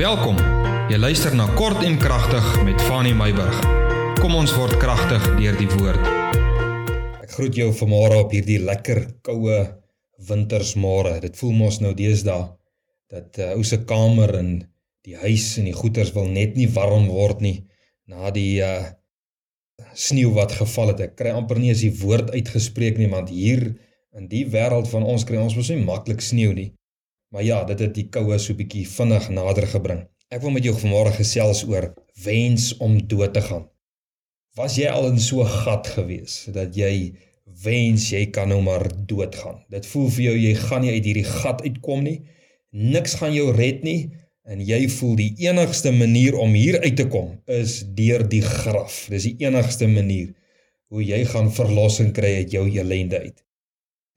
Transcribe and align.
Welkom. 0.00 0.38
Jy 0.88 0.96
luister 0.96 1.34
na 1.36 1.44
Kort 1.58 1.82
en 1.84 1.98
Kragtig 2.00 2.46
met 2.64 2.80
Fanny 2.88 3.10
Meyburg. 3.12 3.58
Kom 4.16 4.32
ons 4.32 4.54
word 4.56 4.78
kragtig 4.80 5.26
deur 5.36 5.58
die 5.58 5.66
woord. 5.74 6.06
Ek 7.20 7.34
groet 7.34 7.58
jou 7.60 7.66
vanmôre 7.76 8.22
op 8.22 8.32
hierdie 8.32 8.56
lekker 8.64 9.02
koue 9.28 9.58
wintersmôre. 10.30 11.18
Dit 11.20 11.36
voel 11.36 11.52
mos 11.58 11.82
nou 11.84 11.92
deesdae 11.98 12.48
dat 13.12 13.42
uh, 13.44 13.50
ou 13.58 13.66
se 13.68 13.82
kamer 13.84 14.32
en 14.40 14.50
die 15.04 15.20
huis 15.20 15.50
en 15.60 15.68
die 15.68 15.76
goeders 15.76 16.14
wil 16.16 16.32
net 16.32 16.56
nie 16.56 16.70
warm 16.72 17.10
word 17.12 17.44
nie 17.44 17.58
na 18.08 18.32
die 18.32 18.64
uh 18.64 18.80
sneeu 19.92 20.32
wat 20.32 20.56
geval 20.62 20.94
het. 20.94 21.10
Ek 21.10 21.16
kry 21.20 21.36
amper 21.36 21.60
nie 21.60 21.76
as 21.76 21.84
die 21.84 21.92
woord 22.00 22.32
uitgespreek 22.32 22.96
nie 22.96 23.12
want 23.12 23.28
hier 23.28 23.74
in 24.16 24.32
die 24.32 24.46
wêreld 24.48 24.88
van 24.96 25.04
ons 25.04 25.28
kry 25.28 25.36
ons 25.44 25.60
mos 25.60 25.68
nie 25.68 25.84
maklik 25.84 26.24
sneeu 26.24 26.56
nie. 26.56 26.70
Maar 27.30 27.44
ja, 27.46 27.64
dit 27.64 27.78
het 27.78 27.92
die 27.94 28.08
koue 28.10 28.38
so 28.42 28.58
bietjie 28.58 28.86
vinnig 28.90 29.28
nader 29.30 29.66
gebring. 29.70 30.02
Ek 30.34 30.42
wil 30.42 30.54
met 30.54 30.66
jou 30.66 30.74
vanmôre 30.78 31.12
gesels 31.14 31.62
oor 31.66 31.92
wens 32.24 32.72
om 32.82 32.98
dood 33.10 33.34
te 33.34 33.42
gaan. 33.46 33.68
Was 34.58 34.76
jy 34.78 34.90
al 34.90 35.06
in 35.12 35.20
so 35.22 35.42
'n 35.42 35.52
gat 35.62 35.86
gewees 35.94 36.48
dat 36.50 36.74
jy 36.76 37.14
wens 37.62 38.10
jy 38.10 38.26
kan 38.34 38.48
nou 38.48 38.60
maar 38.62 38.86
doodgaan? 39.06 39.62
Dit 39.70 39.86
voel 39.86 40.08
vir 40.10 40.24
jou 40.24 40.36
jy 40.36 40.54
gaan 40.54 40.82
nie 40.82 40.90
uit 40.90 41.04
hierdie 41.04 41.24
gat 41.24 41.62
uitkom 41.62 42.02
nie. 42.02 42.22
Niks 42.70 43.14
gaan 43.14 43.34
jou 43.34 43.52
red 43.52 43.82
nie 43.82 44.10
en 44.44 44.60
jy 44.60 44.88
voel 44.88 45.16
die 45.16 45.34
enigste 45.38 45.92
manier 45.92 46.34
om 46.34 46.52
hier 46.54 46.80
uit 46.80 46.96
te 46.96 47.06
kom 47.06 47.38
is 47.46 47.84
deur 47.94 48.28
die 48.28 48.42
graf. 48.42 49.06
Dis 49.08 49.22
die 49.22 49.36
enigste 49.46 49.86
manier 49.86 50.34
hoe 50.90 51.02
jy 51.04 51.24
gaan 51.24 51.52
verlossing 51.52 52.12
kry 52.12 52.34
uit 52.42 52.50
jou 52.50 52.66
ellende 52.66 53.20
uit. 53.20 53.44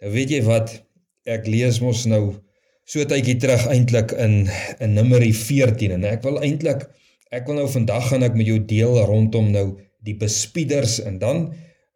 Nou 0.02 0.12
weet 0.12 0.30
jy 0.30 0.41
wat? 0.43 0.84
Ek 1.26 1.45
lees 1.48 1.80
mos 1.80 2.05
nou 2.05 2.41
so 2.90 3.04
tydjie 3.08 3.38
terug 3.40 3.66
eintlik 3.72 4.12
in 4.20 4.44
in 4.84 4.98
Numeri 4.98 5.32
14 5.36 5.96
en 5.98 6.08
ek 6.10 6.26
wil 6.28 6.41
eintlik 6.44 6.88
ek 7.34 7.48
wil 7.48 7.62
nou 7.62 7.70
vandag 7.72 8.10
gaan 8.10 8.26
ek 8.27 8.35
met 8.38 8.49
jou 8.49 8.60
deel 8.70 8.99
rondom 9.10 9.52
nou 9.54 9.68
die 10.04 10.18
bespieders 10.20 10.99
en 11.04 11.20
dan 11.22 11.46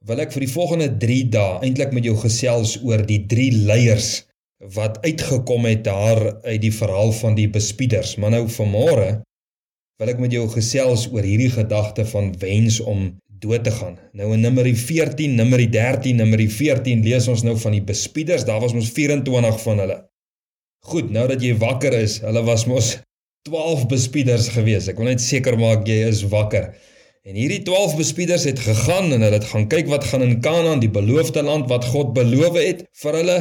wil 0.07 0.23
ek 0.23 0.31
vir 0.35 0.45
die 0.45 0.53
volgende 0.53 0.87
3 1.03 1.19
dae 1.35 1.59
eintlik 1.67 1.91
met 1.95 2.07
jou 2.07 2.15
gesels 2.21 2.77
oor 2.87 3.03
die 3.09 3.25
drie 3.27 3.51
leiers 3.67 4.23
wat 4.73 4.97
uitgekom 5.03 5.67
het 5.69 5.83
daar 5.85 6.21
uit 6.47 6.61
die 6.63 6.73
verhaal 6.73 7.11
van 7.19 7.35
die 7.37 7.49
bespieders 7.51 8.15
maar 8.17 8.33
nou 8.37 8.45
vanmôre 8.47 9.11
wil 9.99 10.13
ek 10.13 10.19
met 10.21 10.33
jou 10.33 10.45
gesels 10.53 11.07
oor 11.11 11.25
hierdie 11.25 11.51
gedagte 11.51 12.05
van 12.05 12.31
wens 12.41 12.79
om 12.79 13.09
dood 13.41 13.63
te 13.65 13.71
gaan. 13.73 13.97
Nou 14.17 14.31
in 14.33 14.43
Numeri 14.45 14.73
14, 14.77 15.35
Numeri 15.37 15.67
13, 15.73 16.17
Numeri 16.21 16.47
14 16.49 17.03
lees 17.05 17.27
ons 17.29 17.43
nou 17.45 17.55
van 17.61 17.75
die 17.75 17.83
bespieders. 17.85 18.45
Daar 18.45 18.61
was 18.63 18.73
ons 18.77 18.91
24 18.93 19.59
van 19.63 19.81
hulle. 19.83 19.97
Goed, 20.85 21.09
nou 21.11 21.27
dat 21.27 21.41
jy 21.43 21.55
wakker 21.59 21.93
is, 21.93 22.19
hulle 22.23 22.43
was 22.47 22.65
mos 22.69 22.93
12 23.47 23.87
bespieders 23.91 24.49
gewees. 24.53 24.87
Ek 24.91 24.99
wil 24.99 25.09
net 25.09 25.23
seker 25.23 25.57
maak 25.59 25.87
jy 25.87 26.03
is 26.07 26.21
wakker. 26.31 26.73
En 27.27 27.35
hierdie 27.35 27.63
12 27.67 27.97
bespieders 27.99 28.45
het 28.47 28.59
gegaan 28.63 29.11
en 29.11 29.25
hulle 29.25 29.35
het 29.35 29.47
gaan 29.49 29.67
kyk 29.67 29.89
wat 29.91 30.05
gaan 30.07 30.23
in 30.23 30.37
Kanaan, 30.43 30.79
die 30.79 30.91
beloofde 30.91 31.43
land 31.43 31.67
wat 31.67 31.87
God 31.91 32.13
beloof 32.15 32.55
het 32.55 32.85
vir 33.01 33.19
hulle. 33.19 33.37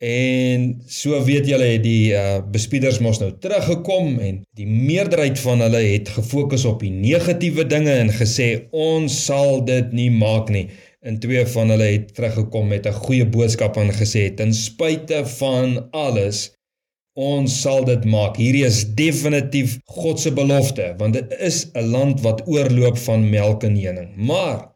En 0.00 0.66
so 0.88 1.16
weet 1.24 1.48
julle 1.48 1.70
het 1.74 1.82
die 1.84 2.12
uh, 2.16 2.38
bespieders 2.52 3.00
mos 3.04 3.20
nou 3.20 3.30
teruggekom 3.40 4.14
en 4.24 4.38
die 4.56 4.68
meerderheid 4.68 5.40
van 5.40 5.60
hulle 5.64 5.82
het 5.84 6.12
gefokus 6.14 6.64
op 6.68 6.84
die 6.84 6.92
negatiewe 6.92 7.66
dinge 7.68 7.96
en 8.00 8.12
gesê 8.12 8.48
ons 8.72 9.18
sal 9.24 9.60
dit 9.68 9.92
nie 9.96 10.08
maak 10.12 10.52
nie. 10.52 10.66
En 11.04 11.16
twee 11.20 11.44
van 11.52 11.72
hulle 11.72 11.90
het 11.94 12.14
teruggekom 12.16 12.72
met 12.72 12.86
'n 12.88 12.96
goeie 13.04 13.24
boodskap 13.24 13.76
en 13.76 13.92
gesê 13.92 14.28
ten 14.36 14.52
spyte 14.52 15.24
van 15.40 15.88
alles 15.92 16.50
Ons 17.20 17.54
sal 17.60 17.84
dit 17.84 18.04
maak. 18.08 18.38
Hierdie 18.40 18.64
is 18.64 18.84
definitief 18.96 19.76
God 19.98 20.20
se 20.22 20.32
belofte 20.32 20.94
want 21.00 21.18
dit 21.18 21.34
is 21.48 21.66
'n 21.74 21.90
land 21.92 22.22
wat 22.24 22.46
oorloop 22.48 22.98
van 23.06 23.28
melk 23.30 23.64
en 23.68 23.76
honing. 23.76 24.14
Maar 24.16 24.70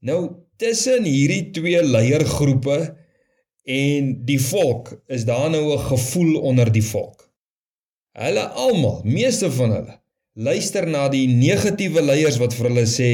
nou 0.00 0.20
tussen 0.56 1.04
hierdie 1.04 1.50
twee 1.50 1.82
leiergroepe 1.82 2.78
en 3.64 4.14
die 4.26 4.40
volk 4.40 4.90
is 5.06 5.24
daar 5.24 5.50
nou 5.50 5.74
'n 5.74 5.86
gevoel 5.92 6.40
onder 6.40 6.72
die 6.72 6.84
volk. 6.84 7.30
Hulle 8.18 8.48
almal, 8.48 9.00
meeste 9.04 9.50
van 9.50 9.70
hulle, 9.70 10.00
luister 10.34 10.86
na 10.86 11.08
die 11.08 11.28
negatiewe 11.28 12.02
leiers 12.02 12.38
wat 12.38 12.54
vir 12.54 12.68
hulle 12.68 12.86
sê 12.86 13.12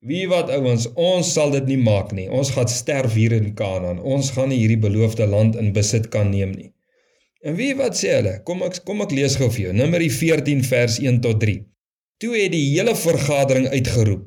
Wie 0.00 0.28
wat 0.30 0.50
ouens, 0.54 0.86
ons 0.94 1.32
sal 1.32 1.50
dit 1.50 1.66
nie 1.66 1.76
maak 1.82 2.12
nie. 2.14 2.28
Ons 2.30 2.52
gaan 2.54 2.68
sterf 2.70 3.16
hier 3.18 3.32
in 3.32 3.54
Kanaan. 3.58 3.98
Ons 3.98 4.30
gaan 4.30 4.48
nie 4.48 4.58
hierdie 4.60 4.78
beloofde 4.78 5.26
land 5.26 5.56
in 5.56 5.72
besit 5.72 6.08
kan 6.08 6.30
neem 6.30 6.52
nie. 6.54 6.70
En 7.48 7.54
wie 7.56 7.72
wat 7.78 7.96
sê 7.96 8.12
hulle? 8.18 8.34
Kom 8.44 8.60
ek 8.66 8.82
kom 8.84 9.00
ek 9.00 9.14
lees 9.16 9.38
gou 9.40 9.48
vir 9.48 9.68
jou. 9.68 9.76
Numeri 9.76 10.10
14 10.12 10.64
vers 10.68 10.98
1 11.00 11.22
tot 11.24 11.38
3. 11.40 11.62
Toe 12.20 12.34
het 12.34 12.52
die 12.52 12.66
hele 12.74 12.92
vergadering 12.98 13.70
uitgeroep. 13.72 14.26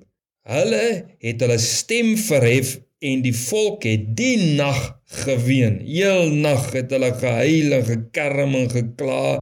Hulle 0.50 0.86
het 1.22 1.44
hulle 1.44 1.60
stem 1.62 2.16
verhef 2.18 2.80
en 3.06 3.22
die 3.22 3.36
volk 3.36 3.86
het 3.86 4.08
die 4.18 4.56
nag 4.58 4.80
geween. 5.26 5.82
Heel 5.86 6.34
nag 6.34 6.72
het 6.74 6.94
hulle 6.96 7.12
gehuil 7.22 7.78
en 7.78 7.86
gekerm 7.92 8.58
en 8.58 8.68
gekla. 8.74 9.38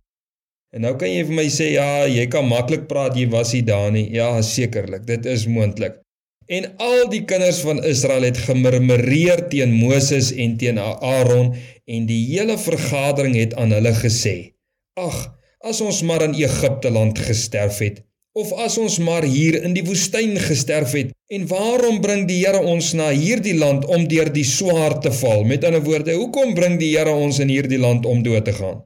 En 0.75 0.83
nou 0.85 0.93
kan 0.99 1.09
jy 1.09 1.23
vir 1.29 1.37
my 1.39 1.47
sê 1.53 1.71
ja, 1.77 2.03
jy 2.09 2.27
kan 2.31 2.45
maklik 2.49 2.83
praat, 2.91 3.15
jy 3.17 3.29
was 3.31 3.55
nie 3.55 3.63
daar 3.65 3.89
nie. 3.95 4.05
Ja, 4.13 4.33
sekerlik, 4.45 5.07
dit 5.07 5.25
is 5.29 5.47
moontlik. 5.49 6.01
En 6.49 6.65
al 6.81 7.03
die 7.11 7.21
kinders 7.29 7.59
van 7.61 7.83
Israel 7.85 8.25
het 8.25 8.39
gemurmureer 8.41 9.43
teen 9.51 9.69
Moses 9.77 10.31
en 10.33 10.55
teen 10.57 10.79
Aaron 10.81 11.51
en 11.85 12.07
die 12.09 12.23
hele 12.31 12.55
vergadering 12.57 13.35
het 13.37 13.53
aan 13.53 13.75
hulle 13.75 13.91
gesê: 13.93 14.55
"Ag, 14.97 15.19
as 15.61 15.81
ons 15.85 15.99
maar 16.01 16.25
in 16.25 16.33
Egipte 16.33 16.89
land 16.89 17.19
gesterf 17.21 17.77
het 17.85 18.01
of 18.33 18.53
as 18.65 18.77
ons 18.77 18.97
maar 19.03 19.25
hier 19.27 19.59
in 19.61 19.75
die 19.77 19.83
woestyn 19.85 20.37
gesterf 20.41 20.95
het 20.97 21.11
en 21.27 21.45
waarom 21.49 22.01
bring 22.01 22.25
die 22.27 22.39
Here 22.45 22.61
ons 22.61 22.93
na 22.97 23.09
hierdie 23.11 23.57
land 23.57 23.85
om 23.85 24.07
deur 24.07 24.33
die 24.33 24.45
swaar 24.45 24.97
te 25.03 25.11
val? 25.11 25.43
Met 25.43 25.65
ander 25.69 25.83
woorde 25.85 26.17
hoekom 26.17 26.55
bring 26.57 26.79
die 26.81 26.95
Here 26.95 27.13
ons 27.13 27.39
in 27.39 27.53
hierdie 27.53 27.81
land 27.81 28.05
om 28.09 28.23
dood 28.25 28.45
te 28.45 28.57
gaan? 28.57 28.81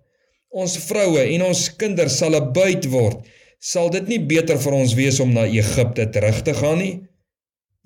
Ons 0.49 0.75
vroue 0.89 1.23
en 1.23 1.47
ons 1.47 1.63
kinders 1.79 2.17
sal 2.17 2.35
'n 2.35 2.51
buit 2.51 2.91
word. 2.91 3.23
Sal 3.59 3.89
dit 3.89 4.07
nie 4.07 4.19
beter 4.19 4.59
vir 4.59 4.73
ons 4.73 4.93
wees 4.99 5.19
om 5.19 5.31
na 5.33 5.47
Egipte 5.47 6.09
terug 6.11 6.43
te 6.43 6.53
gaan 6.53 6.79
nie 6.83 6.95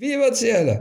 wie 0.01 0.17
wat 0.21 0.37
sê 0.39 0.53
hulle 0.55 0.77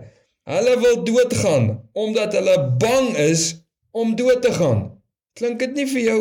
hulle 0.47 0.75
wil 0.83 1.01
doodgaan 1.05 1.71
omdat 1.93 2.37
hulle 2.39 2.57
bang 2.79 3.17
is 3.19 3.57
om 3.97 4.15
dood 4.17 4.43
te 4.43 4.53
gaan. 4.53 4.93
Klink 5.37 5.59
dit 5.59 5.73
nie 5.75 5.87
vir 5.91 6.03
jou 6.03 6.21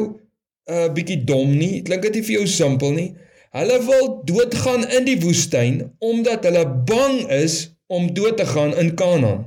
'n 0.66 0.74
uh, 0.74 0.88
bietjie 0.96 1.24
dom 1.24 1.52
nie? 1.58 1.84
Klink 1.86 2.02
dit 2.08 2.20
nie 2.20 2.26
vir 2.28 2.36
jou 2.40 2.48
simpel 2.48 2.96
nie? 2.96 3.10
Hulle 3.56 3.78
wil 3.86 4.08
doodgaan 4.28 4.88
in 4.98 5.06
die 5.08 5.20
woestyn 5.22 5.84
omdat 6.00 6.48
hulle 6.48 6.66
bang 6.88 7.22
is 7.32 7.76
om 7.88 8.14
dood 8.14 8.38
te 8.38 8.46
gaan 8.46 8.74
in 8.78 8.96
Kanaan. 8.96 9.46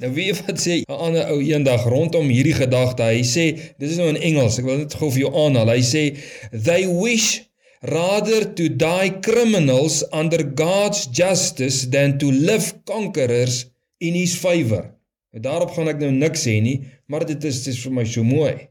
Nou 0.00 0.12
wie 0.16 0.32
wat 0.34 0.60
sê 0.60 0.80
'n 0.80 0.92
ander 1.06 1.28
ou 1.32 1.40
eendag 1.40 1.84
rondom 1.84 2.28
hierdie 2.28 2.56
gedagte, 2.56 3.02
hy 3.02 3.22
sê 3.24 3.44
dis 3.78 3.90
is 3.90 3.96
nou 3.96 4.08
in 4.08 4.20
Engels, 4.20 4.58
ek 4.58 4.64
wil 4.64 4.78
net 4.78 4.94
gou 4.94 5.10
vir 5.10 5.26
jou 5.26 5.32
aanhaal. 5.34 5.68
Hy 5.68 5.82
sê 5.84 6.04
they 6.52 6.86
wish 6.86 7.49
rather 7.80 8.44
to 8.44 8.68
die 8.68 9.20
criminals 9.24 10.04
under 10.12 10.44
God's 10.44 11.06
justice 11.06 11.88
than 11.88 12.18
to 12.18 12.30
live 12.30 12.84
conquerors 12.84 13.66
in 13.98 14.14
his 14.14 14.36
favor. 14.36 14.92
En 15.32 15.42
daarop 15.42 15.70
gaan 15.70 15.88
ek 15.88 16.00
nou 16.02 16.10
niks 16.12 16.44
sê 16.44 16.58
nie, 16.60 16.80
maar 17.06 17.24
dit 17.24 17.44
is 17.44 17.62
dit 17.64 17.72
is 17.72 17.80
vir 17.84 17.94
my 17.94 18.04
so 18.04 18.26
mooi. 18.26 18.68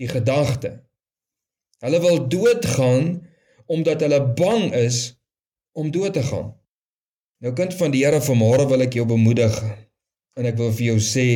Die 0.00 0.10
gedagte. 0.10 0.80
Hulle 1.84 2.00
wil 2.02 2.24
doodgaan 2.28 3.22
omdat 3.70 4.02
hulle 4.04 4.20
bang 4.36 4.72
is 4.76 5.14
om 5.72 5.90
dood 5.94 6.16
te 6.16 6.24
gaan. 6.24 6.52
Nou 7.44 7.52
kind 7.56 7.74
van 7.76 7.92
die 7.94 8.04
Here 8.04 8.20
vanmôre 8.24 8.66
wil 8.68 8.84
ek 8.84 8.96
jou 8.98 9.06
bemoedig 9.08 9.56
en 10.34 10.48
ek 10.48 10.58
wil 10.58 10.72
vir 10.74 10.86
jou 10.92 11.00
sê, 11.02 11.26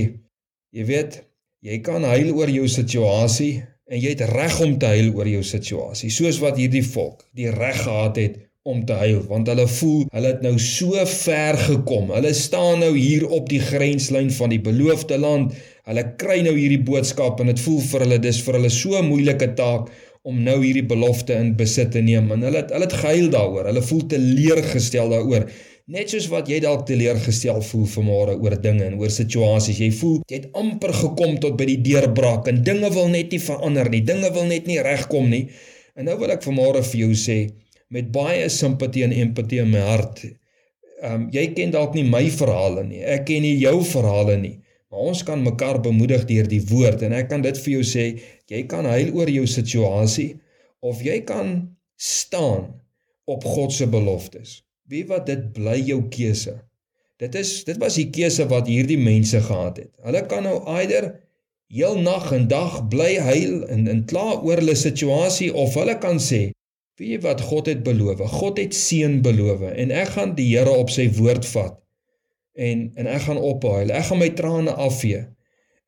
jy 0.75 0.85
weet, 0.89 1.21
jy 1.65 1.79
kan 1.85 2.05
huil 2.05 2.33
oor 2.37 2.51
jou 2.51 2.67
situasie 2.71 3.63
en 3.89 4.01
jy 4.01 4.13
het 4.13 4.27
reg 4.29 4.61
om 4.61 4.77
te 4.81 4.91
huil 4.93 5.15
oor 5.17 5.29
jou 5.31 5.43
situasie, 5.47 6.11
soos 6.13 6.41
wat 6.43 6.61
hierdie 6.61 6.85
volk 6.85 7.25
die 7.37 7.51
reg 7.53 7.83
gehad 7.87 8.21
het 8.21 8.37
om 8.69 8.83
te 8.85 8.97
huil 9.01 9.23
want 9.31 9.49
hulle 9.49 9.65
voel 9.71 10.03
hulle 10.13 10.33
het 10.35 10.43
nou 10.45 10.55
so 10.61 11.05
ver 11.09 11.57
gekom. 11.63 12.11
Hulle 12.13 12.35
staan 12.37 12.83
nou 12.85 12.93
hier 12.97 13.25
op 13.33 13.49
die 13.49 13.63
grenslyn 13.65 14.29
van 14.35 14.53
die 14.53 14.61
beloofde 14.61 15.17
land. 15.21 15.55
Hulle 15.89 16.05
kry 16.21 16.43
nou 16.45 16.53
hierdie 16.57 16.83
boodskap 16.85 17.41
en 17.41 17.49
dit 17.53 17.63
voel 17.65 17.81
vir 17.87 18.05
hulle 18.05 18.21
dis 18.27 18.43
vir 18.45 18.59
hulle 18.59 18.73
so 18.75 18.99
'n 18.99 19.09
moeilike 19.09 19.55
taak 19.57 19.89
om 20.29 20.43
nou 20.45 20.59
hierdie 20.61 20.85
belofte 20.85 21.33
in 21.41 21.55
besit 21.57 21.95
te 21.95 22.03
neem. 22.05 22.33
En 22.35 22.45
hulle 22.45 22.61
het, 22.61 22.73
hulle 22.75 22.85
het 22.85 22.99
gehuil 23.01 23.31
daaroor. 23.33 23.71
Hulle 23.71 23.83
voel 23.83 24.07
teleurgestel 24.13 25.15
daaroor. 25.15 25.49
Net 25.89 26.11
soos 26.13 26.27
wat 26.29 26.51
jy 26.53 26.59
dalk 26.61 26.83
teleurgestel 26.85 27.63
voel 27.65 27.87
vanmôre 27.89 28.35
oor 28.37 28.55
dinge 28.61 28.85
en 28.85 28.99
oor 29.01 29.13
situasies. 29.13 29.79
Jy 29.81 29.87
voel 29.97 30.19
jy 30.29 30.43
het 30.43 30.51
amper 30.61 30.93
gekom 30.93 31.39
tot 31.41 31.55
by 31.57 31.65
die 31.71 31.79
deurbraak 31.87 32.51
en 32.53 32.61
dinge 32.67 32.91
wil 32.93 33.09
net 33.09 33.33
nie 33.33 33.41
verander 33.41 33.89
nie. 33.89 34.03
Dinge 34.05 34.29
wil 34.35 34.45
net 34.51 34.69
nie 34.69 34.77
regkom 34.85 35.31
nie. 35.33 35.47
En 35.97 36.05
nou 36.11 36.19
wil 36.21 36.35
ek 36.35 36.45
vanmôre 36.45 36.85
vir 36.91 37.01
jou 37.07 37.17
sê, 37.17 37.39
met 37.89 38.13
baie 38.13 38.45
simpatie 38.53 39.07
en 39.09 39.17
empatie 39.17 39.63
in 39.65 39.73
my 39.73 39.87
hart. 39.87 40.27
Ehm 41.01 41.15
um, 41.15 41.27
jy 41.33 41.47
ken 41.57 41.73
dalk 41.73 41.97
nie 41.97 42.05
my 42.05 42.25
verhale 42.37 42.85
nie. 42.85 43.01
Ek 43.17 43.25
ken 43.33 43.49
nie 43.49 43.57
jou 43.57 43.79
verhale 43.95 44.37
nie. 44.45 44.59
Maar 44.93 45.09
ons 45.15 45.25
kan 45.25 45.41
mekaar 45.41 45.81
bemoedig 45.89 46.29
deur 46.29 46.53
die 46.53 46.63
woord 46.69 47.09
en 47.09 47.17
ek 47.17 47.33
kan 47.33 47.41
dit 47.49 47.65
vir 47.65 47.79
jou 47.79 47.89
sê, 47.97 48.09
jy 48.53 48.65
kan 48.69 48.85
huil 48.93 49.17
oor 49.17 49.33
jou 49.33 49.49
situasie 49.49 50.35
of 50.85 51.01
jy 51.01 51.23
kan 51.25 51.63
staan 51.97 52.75
op 53.25 53.45
God 53.57 53.73
se 53.73 53.89
beloftes. 53.89 54.59
Wie 54.89 55.05
wat 55.09 55.27
dit 55.29 55.51
bly 55.53 55.77
jou 55.85 56.01
keuse. 56.09 56.55
Dit 57.21 57.35
is 57.37 57.51
dit 57.69 57.77
was 57.83 57.99
die 57.99 58.09
keuse 58.15 58.47
wat 58.49 58.69
hierdie 58.71 58.99
mense 59.01 59.41
gehad 59.45 59.81
het. 59.83 59.91
Hulle 60.07 60.23
kan 60.31 60.47
nou 60.47 60.61
eider 60.79 61.11
heel 61.69 61.99
nag 62.01 62.31
en 62.33 62.47
dag 62.49 62.79
bly 62.89 63.11
huil 63.21 63.67
en 63.69 63.89
en 63.93 64.05
kla 64.09 64.39
oor 64.39 64.63
hulle 64.63 64.77
situasie 64.79 65.51
of 65.53 65.75
hulle 65.77 65.99
kan 66.01 66.21
sê, 66.23 66.41
weet 66.97 67.11
jy 67.13 67.19
wat 67.27 67.43
God 67.45 67.69
het 67.69 67.83
beloof? 67.85 68.23
God 68.39 68.61
het 68.63 68.77
seën 68.77 69.19
beloof 69.25 69.67
en 69.69 69.93
ek 69.93 70.15
gaan 70.17 70.33
die 70.39 70.49
Here 70.55 70.73
op 70.73 70.95
sy 70.95 71.09
woord 71.19 71.45
vat. 71.53 71.77
En 72.57 72.89
en 72.97 73.11
ek 73.11 73.27
gaan 73.27 73.43
ophaal. 73.51 73.93
Ek 73.95 74.09
gaan 74.09 74.23
my 74.23 74.31
trane 74.39 74.73
afvee. 74.89 75.27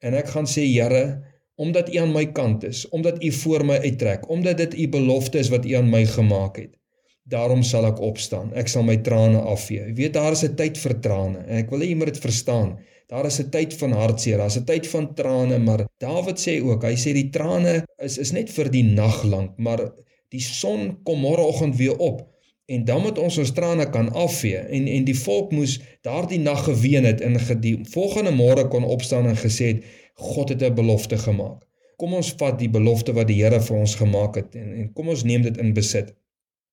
En 0.04 0.16
ek 0.16 0.28
gaan 0.34 0.48
sê 0.48 0.66
Here, 0.68 1.20
omdat 1.60 1.88
U 1.92 1.96
aan 2.04 2.12
my 2.12 2.26
kant 2.36 2.64
is, 2.64 2.84
omdat 2.88 3.22
U 3.24 3.32
voor 3.32 3.64
my 3.68 3.80
uittrek, 3.84 4.28
omdat 4.28 4.60
dit 4.60 4.76
U 4.84 4.88
belofte 4.98 5.38
is 5.38 5.50
wat 5.52 5.66
U 5.68 5.74
aan 5.76 5.90
my 5.92 6.04
gemaak 6.08 6.60
het. 6.60 6.76
Daarom 7.24 7.62
sal 7.62 7.86
ek 7.86 8.00
opstaan. 8.00 8.52
Ek 8.54 8.68
sal 8.68 8.82
my 8.82 8.96
trane 8.96 9.38
afvee. 9.38 9.84
Jy 9.90 9.94
weet 9.94 10.14
daar 10.14 10.32
is 10.32 10.44
'n 10.44 10.56
tyd 10.56 10.78
vir 10.78 11.00
trane 11.00 11.38
en 11.46 11.56
ek 11.58 11.70
wil 11.70 11.80
hê 11.80 11.88
jy 11.88 11.96
moet 11.96 12.12
dit 12.12 12.22
verstaan. 12.22 12.78
Daar 13.08 13.26
is 13.26 13.40
'n 13.40 13.50
tyd 13.50 13.74
van 13.74 13.92
hartseer, 13.92 14.38
daar's 14.38 14.56
'n 14.56 14.64
tyd 14.64 14.86
van 14.86 15.14
trane, 15.14 15.58
maar 15.58 15.86
Dawid 15.98 16.38
sê 16.38 16.62
ook, 16.62 16.82
hy 16.82 16.96
sê 16.96 17.12
die 17.12 17.30
trane 17.30 17.84
is 17.98 18.18
is 18.18 18.32
net 18.32 18.50
vir 18.50 18.70
die 18.70 18.84
nag 18.84 19.24
lank, 19.24 19.58
maar 19.58 19.92
die 20.28 20.40
son 20.40 20.98
kom 21.04 21.20
môreoggend 21.20 21.76
weer 21.76 21.98
op 21.98 22.30
en 22.70 22.84
dan 22.84 23.02
moet 23.02 23.18
ons 23.18 23.38
ons 23.38 23.52
trane 23.52 23.90
kan 23.90 24.12
afvee 24.12 24.58
en 24.58 24.86
en 24.86 25.04
die 25.04 25.16
volk 25.18 25.50
moes 25.52 25.80
daardie 26.06 26.38
nag 26.38 26.64
geween 26.64 27.04
het 27.04 27.20
en 27.20 27.38
die 27.60 27.76
volgende 27.94 28.30
môre 28.30 28.68
kon 28.68 28.86
opstaan 28.86 29.26
en 29.26 29.36
gesê 29.36 29.72
het 29.72 29.84
God 30.14 30.48
het 30.48 30.62
'n 30.62 30.74
belofte 30.74 31.18
gemaak. 31.18 31.66
Kom 31.96 32.14
ons 32.14 32.34
vat 32.38 32.58
die 32.58 32.70
belofte 32.70 33.12
wat 33.12 33.26
die 33.26 33.42
Here 33.42 33.60
vir 33.60 33.76
ons 33.76 33.94
gemaak 33.94 34.36
het 34.36 34.54
en 34.54 34.72
en 34.72 34.92
kom 34.92 35.08
ons 35.08 35.24
neem 35.24 35.42
dit 35.42 35.56
in 35.56 35.74
besit. 35.74 36.14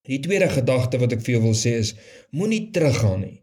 Die 0.07 0.21
tweede 0.23 0.47
gedagte 0.51 0.99
wat 1.01 1.13
ek 1.17 1.23
vir 1.25 1.37
jou 1.37 1.43
wil 1.49 1.57
sê 1.57 1.77
is 1.81 1.93
moenie 2.31 2.69
teruggaan 2.75 3.21
nie. 3.25 3.37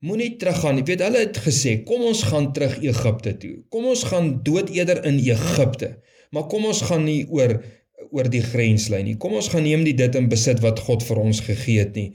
Moenie 0.00 0.34
teruggaan. 0.40 0.80
Jy 0.80 0.86
weet 0.88 1.04
hulle 1.04 1.24
het 1.26 1.38
gesê, 1.44 1.74
kom 1.86 2.06
ons 2.08 2.22
gaan 2.30 2.50
terug 2.56 2.78
Egipte 2.80 3.34
toe. 3.42 3.56
Kom 3.72 3.86
ons 3.90 4.06
gaan 4.08 4.32
dood 4.46 4.72
eerder 4.72 5.02
in 5.08 5.20
Egipte. 5.20 5.98
Maar 6.32 6.46
kom 6.48 6.66
ons 6.70 6.82
gaan 6.88 7.04
nie 7.04 7.22
oor 7.28 7.58
oor 8.10 8.26
die 8.32 8.42
grenslyn 8.42 9.04
nie. 9.06 9.16
Kom 9.20 9.36
ons 9.38 9.50
gaan 9.52 9.62
neem 9.66 9.84
die 9.86 9.94
dit 9.94 10.16
in 10.18 10.28
besit 10.30 10.62
wat 10.64 10.80
God 10.82 11.04
vir 11.06 11.20
ons 11.22 11.42
gegee 11.46 11.84
het 11.84 11.92
nie. 11.98 12.08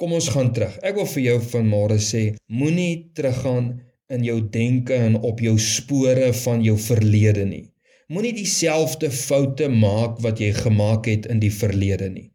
Kom 0.00 0.14
ons 0.16 0.30
gaan 0.32 0.50
terug. 0.56 0.74
Ek 0.84 0.96
wil 0.98 1.06
vir 1.12 1.22
jou 1.26 1.36
vanmôre 1.52 1.98
sê, 2.02 2.22
moenie 2.50 3.12
teruggaan 3.16 3.76
in 4.12 4.24
jou 4.26 4.40
denke 4.52 4.96
en 4.96 5.18
op 5.20 5.40
jou 5.44 5.54
spore 5.62 6.32
van 6.44 6.64
jou 6.64 6.76
verlede 6.80 7.46
nie. 7.48 7.64
Moenie 8.12 8.34
dieselfde 8.36 9.10
foute 9.10 9.68
maak 9.72 10.20
wat 10.24 10.42
jy 10.42 10.52
gemaak 10.54 11.08
het 11.10 11.26
in 11.30 11.40
die 11.42 11.52
verlede 11.52 12.10
nie. 12.12 12.28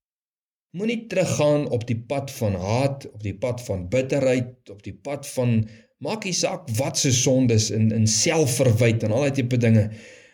Moenie 0.71 1.07
teruggaan 1.11 1.65
op 1.69 1.83
die 1.87 1.97
pad 2.07 2.31
van 2.31 2.53
haat, 2.55 3.05
op 3.11 3.23
die 3.23 3.35
pad 3.35 3.61
van 3.67 3.89
bitterheid, 3.91 4.69
op 4.71 4.79
die 4.83 4.93
pad 4.95 5.27
van 5.27 5.57
maak 6.01 6.23
nie 6.25 6.33
saak 6.33 6.69
wat 6.77 6.97
se 6.97 7.11
sondes 7.13 7.69
in 7.75 7.91
in 7.91 8.07
selfverwyd 8.07 9.03
en 9.03 9.11
al 9.11 9.25
daai 9.25 9.35
tipe 9.41 9.59
dinge. 9.59 9.89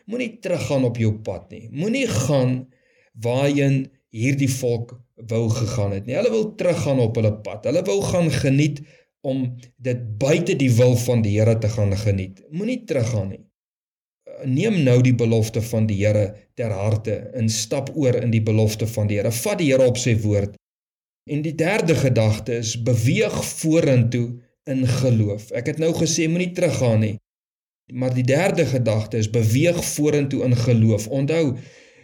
Moenie 0.05 0.37
teruggaan 0.43 0.85
op 0.87 0.99
jou 1.01 1.15
pad 1.25 1.49
nie. 1.51 1.65
Moenie 1.73 2.05
gaan 2.11 2.53
waarheen 3.25 3.87
hierdie 4.13 4.51
volk 4.59 4.93
wou 5.33 5.47
gegaan 5.49 5.97
het 5.97 6.05
nie. 6.05 6.15
Hulle 6.19 6.31
wil 6.31 6.47
teruggaan 6.55 7.01
op 7.03 7.17
hulle 7.17 7.33
pad. 7.43 7.65
Hulle 7.67 7.83
wou 7.89 7.97
gaan 8.05 8.29
geniet 8.31 8.83
om 9.25 9.43
dit 9.83 10.05
buite 10.21 10.55
die 10.55 10.71
wil 10.77 10.95
van 11.01 11.25
die 11.25 11.33
Here 11.39 11.57
te 11.57 11.73
gaan 11.73 11.97
geniet. 11.97 12.45
Moenie 12.53 12.83
teruggaan 12.85 13.33
nie 13.33 13.46
neem 14.45 14.81
nou 14.83 14.99
die 15.01 15.15
belofte 15.15 15.61
van 15.61 15.87
die 15.89 15.99
Here 16.01 16.33
ter 16.57 16.73
harte 16.73 17.15
en 17.37 17.49
stap 17.49 17.89
oor 17.95 18.15
in 18.21 18.31
die 18.31 18.43
belofte 18.43 18.87
van 18.87 19.07
die 19.09 19.17
Here. 19.19 19.31
Vat 19.31 19.61
die 19.61 19.71
Here 19.71 19.87
op 19.87 19.97
sy 19.97 20.17
woord. 20.21 20.55
En 21.27 21.41
die 21.43 21.55
derde 21.55 21.95
gedagte 21.95 22.59
is 22.61 22.75
beweeg 22.83 23.35
vorentoe 23.45 24.27
in 24.69 24.85
geloof. 24.87 25.51
Ek 25.51 25.73
het 25.73 25.81
nou 25.81 25.91
gesê 25.95 26.27
moenie 26.29 26.53
teruggaan 26.55 27.01
nie. 27.03 27.15
Maar 27.93 28.13
die 28.13 28.25
derde 28.27 28.65
gedagte 28.67 29.17
is 29.17 29.29
beweeg 29.31 29.79
vorentoe 29.93 30.43
in 30.43 30.55
geloof. 30.55 31.07
Onthou, 31.07 31.55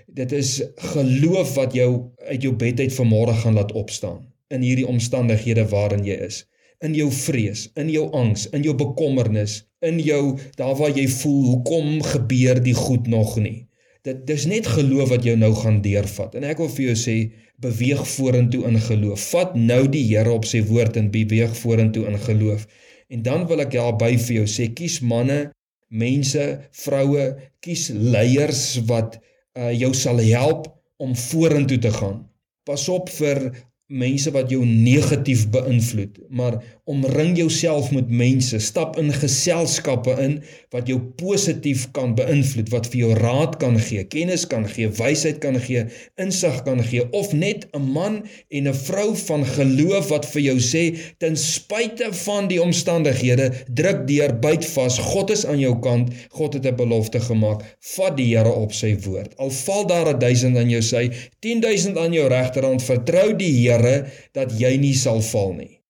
dit 0.08 0.32
is 0.32 0.62
geloof 0.94 1.56
wat 1.56 1.76
jou 1.76 1.90
uit 2.28 2.42
jou 2.42 2.54
bed 2.56 2.80
uit 2.80 2.96
vanmôre 2.96 3.36
gaan 3.44 3.60
laat 3.60 3.72
opstaan 3.72 4.24
in 4.54 4.62
hierdie 4.62 4.88
omstandighede 4.88 5.66
waarin 5.72 6.04
jy 6.06 6.18
is 6.28 6.44
in 6.84 6.96
jou 6.98 7.10
vrees, 7.16 7.68
in 7.80 7.90
jou 7.92 8.10
angs, 8.18 8.48
in 8.56 8.66
jou 8.66 8.74
bekommernis, 8.78 9.62
in 9.84 10.00
jou 10.04 10.36
daar 10.60 10.76
waar 10.80 10.92
jy 10.96 11.06
voel 11.20 11.44
hoekom 11.54 12.02
gebeur 12.14 12.60
die 12.64 12.76
goed 12.78 13.08
nog 13.12 13.38
nie. 13.40 13.64
Dit 14.04 14.26
dis 14.28 14.46
net 14.52 14.68
geloof 14.68 15.14
wat 15.14 15.24
jou 15.24 15.36
nou 15.40 15.54
gaan 15.56 15.80
deurvat. 15.84 16.36
En 16.36 16.44
ek 16.44 16.60
wil 16.60 16.72
vir 16.76 16.90
jou 16.90 16.96
sê 17.00 17.18
beweeg 17.64 18.02
vorentoe 18.18 18.66
in 18.68 18.80
geloof. 18.84 19.30
Vat 19.32 19.56
nou 19.56 19.86
die 19.88 20.04
Here 20.10 20.34
op 20.34 20.48
sy 20.50 20.60
woord 20.68 21.00
en 21.00 21.12
beweeg 21.14 21.54
vorentoe 21.56 22.04
in 22.10 22.20
geloof. 22.20 22.66
En 23.08 23.24
dan 23.24 23.48
wil 23.48 23.64
ek 23.64 23.72
daarby 23.78 24.18
vir 24.20 24.42
jou 24.42 24.48
sê 24.50 24.68
kies 24.76 25.00
manne, 25.00 25.54
mense, 25.88 26.44
vroue, 26.84 27.30
kies 27.64 27.90
leiers 27.96 28.64
wat 28.90 29.20
uh, 29.20 29.72
jou 29.72 29.94
sal 29.96 30.20
help 30.20 30.68
om 31.04 31.16
vorentoe 31.16 31.80
te 31.80 31.92
gaan. 31.94 32.24
Pas 32.68 32.84
op 32.92 33.12
vir 33.14 33.46
mense 33.94 34.32
wat 34.34 34.50
jou 34.54 34.64
negatief 34.66 35.46
beïnvloed, 35.54 36.20
maar 36.34 36.58
omring 36.86 37.38
jouself 37.38 37.92
met 37.92 38.10
mense, 38.10 38.60
stap 38.60 38.98
in 39.00 39.12
geselskappe 39.16 40.12
in 40.20 40.34
wat 40.76 40.90
jou 40.92 40.98
positief 41.20 41.86
kan 41.96 42.12
beïnvloed, 42.18 42.72
wat 42.74 42.90
vir 42.92 43.00
jou 43.00 43.12
raad 43.16 43.56
kan 43.62 43.78
gee, 43.80 44.04
kennis 44.12 44.44
kan 44.52 44.66
gee, 44.68 44.90
wysheid 44.98 45.40
kan 45.44 45.56
gee, 45.64 45.86
insig 46.20 46.58
kan 46.66 46.82
gee 46.84 47.06
of 47.16 47.32
net 47.34 47.68
'n 47.72 47.86
man 47.98 48.24
en 48.50 48.68
'n 48.68 48.74
vrou 48.74 49.16
van 49.16 49.46
geloof 49.46 50.10
wat 50.10 50.26
vir 50.34 50.42
jou 50.42 50.58
sê 50.60 50.84
ten 51.20 51.38
spyte 51.38 52.12
van 52.26 52.48
die 52.48 52.62
omstandighede, 52.62 53.52
druk 53.68 54.08
deur, 54.08 54.34
byt 54.34 54.66
vas, 54.66 55.00
God 55.00 55.30
is 55.30 55.46
aan 55.46 55.60
jou 55.60 55.80
kant, 55.80 56.12
God 56.30 56.54
het 56.54 56.66
'n 56.66 56.76
belofte 56.76 57.20
gemaak, 57.20 57.62
vat 57.96 58.18
die 58.18 58.34
Here 58.34 58.52
op 58.52 58.74
sy 58.74 58.96
woord. 59.06 59.38
Al 59.38 59.50
val 59.50 59.88
daar 59.88 60.10
'n 60.14 60.20
1000 60.20 60.58
aan 60.58 60.70
jou 60.70 60.82
sy, 60.82 61.10
10000 61.40 61.98
aan 61.98 62.14
jou 62.14 62.28
regterhand, 62.28 62.84
vertrou 62.84 63.38
die 63.38 63.54
Here 63.68 64.06
dat 64.34 64.52
jy 64.60 64.78
nie 64.78 64.96
sal 64.96 65.22
val 65.22 65.54
nie. 65.54 65.83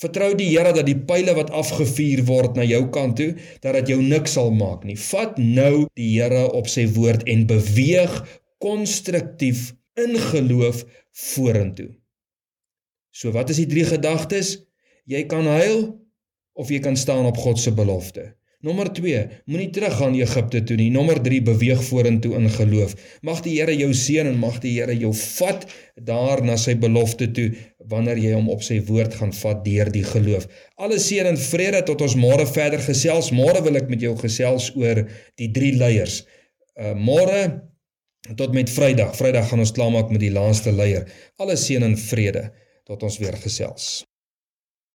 Vertrou 0.00 0.30
die 0.32 0.48
Here 0.48 0.72
dat 0.72 0.86
die 0.88 0.96
pile 0.96 1.34
wat 1.36 1.50
afgevuur 1.52 2.22
word 2.28 2.56
na 2.56 2.64
jou 2.64 2.86
kant 2.94 3.18
toe, 3.20 3.34
dat 3.60 3.76
dit 3.80 3.92
jou 3.92 4.00
niks 4.00 4.38
sal 4.38 4.48
maak 4.56 4.86
nie. 4.88 4.96
Vat 4.96 5.36
nou 5.36 5.84
die 5.98 6.14
Here 6.14 6.46
op 6.56 6.70
sy 6.72 6.86
woord 6.94 7.26
en 7.28 7.44
beweeg 7.50 8.14
konstruktief 8.64 9.74
in 10.00 10.16
geloof 10.30 10.86
vorentoe. 11.32 11.90
So 13.12 13.34
wat 13.36 13.52
is 13.52 13.60
die 13.60 13.68
drie 13.68 13.84
gedagtes? 13.84 14.56
Jy 15.10 15.26
kan 15.28 15.48
huil 15.50 15.90
of 16.56 16.70
jy 16.72 16.80
kan 16.80 16.96
staan 16.96 17.28
op 17.28 17.36
God 17.40 17.60
se 17.60 17.72
belofte. 17.74 18.30
Nommer 18.60 18.90
2, 18.92 19.20
moenie 19.48 19.70
teruggaan 19.72 20.12
Egipte 20.18 20.60
toe 20.68 20.76
nie. 20.76 20.90
Nommer 20.92 21.16
3, 21.24 21.38
beweeg 21.46 21.78
vorentoe 21.80 22.34
in 22.36 22.50
geloof. 22.52 22.92
Mag 23.24 23.38
die 23.46 23.54
Here 23.56 23.72
jou 23.72 23.88
seën 23.96 24.28
en 24.28 24.36
mag 24.36 24.58
die 24.60 24.74
Here 24.74 24.92
jou 25.00 25.14
vat 25.16 25.64
daar 25.96 26.42
na 26.44 26.58
sy 26.60 26.74
belofte 26.76 27.30
toe 27.32 27.46
wanneer 27.88 28.20
jy 28.20 28.34
hom 28.34 28.50
op 28.52 28.60
sy 28.66 28.76
woord 28.90 29.16
gaan 29.16 29.32
vat 29.38 29.64
deur 29.64 29.88
die 29.94 30.04
geloof. 30.04 30.44
Alle 30.76 31.00
seën 31.00 31.30
en 31.30 31.40
vrede 31.40 31.80
tot 31.88 32.04
ons 32.04 32.18
môre 32.20 32.44
verder 32.52 32.84
gesels. 32.84 33.32
Môre 33.32 33.64
wil 33.64 33.80
ek 33.80 33.88
met 33.88 34.04
jou 34.04 34.12
gesels 34.20 34.68
oor 34.76 35.06
die 35.40 35.48
drie 35.56 35.72
leiers. 35.80 36.20
Uh 36.76 36.92
môre 37.00 37.40
tot 38.36 38.52
met 38.52 38.68
Vrydag. 38.68 39.16
Vrydag 39.16 39.48
gaan 39.48 39.64
ons 39.64 39.72
klaarmaak 39.72 40.12
met 40.12 40.20
die 40.20 40.34
laaste 40.36 40.76
leier. 40.76 41.08
Alle 41.40 41.56
seën 41.56 41.88
en 41.88 41.96
vrede 41.96 42.50
tot 42.84 43.08
ons 43.08 43.20
weer 43.24 43.40
gesels. 43.40 44.02